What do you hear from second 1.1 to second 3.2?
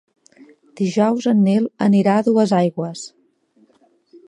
en Nil anirà a Duesaigües.